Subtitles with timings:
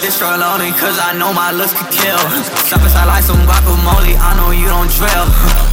[0.00, 2.18] This strolling only cause I know my looks could kill.
[2.64, 5.26] Stop inside like some guacamole, I know you don't drill.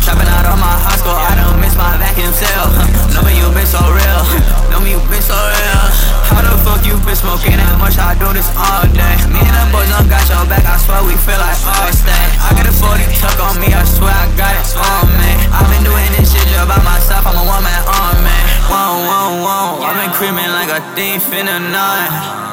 [0.03, 2.67] Trapping out on my high school, I don't miss my vacuum seal.
[3.15, 4.21] Know me, you been so real.
[4.69, 5.85] Know me, you been so real.
[6.29, 7.97] How the fuck you been smoking that much?
[7.97, 9.15] I do this all day.
[9.34, 12.26] Me and them boys don't got your back, I swear we feel like all stay.
[12.43, 15.31] I got a 40 tuck on me, I swear I got it on me.
[15.49, 18.39] I've been doing this shit just by myself, I'm a one man army.
[18.67, 22.48] Whoa, whoa, whoa, I've been creeping like a thief in the night.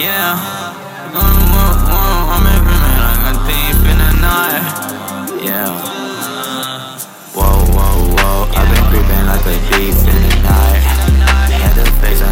[0.00, 0.32] Yeah.
[1.12, 2.24] One, one, one.
[2.32, 2.64] I'm in
[3.04, 4.64] like I'm deep in the night.
[5.44, 5.76] Yeah.
[8.56, 9.60] I've been creeping like a
[10.08, 10.80] in the night.
[11.52, 12.24] Had face,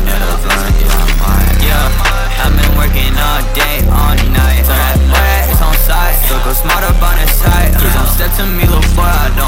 [2.41, 4.65] I've been working all day, all night.
[4.65, 4.97] So that
[5.53, 5.77] is on
[6.57, 7.77] smart up on the side.
[7.77, 9.05] Please don't step to me, little boy.
[9.05, 9.48] I don't.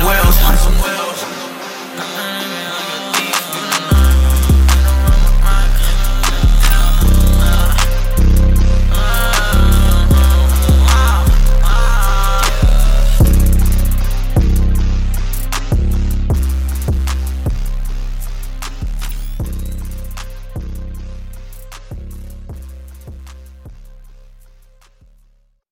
[0.00, 0.93] somewhere.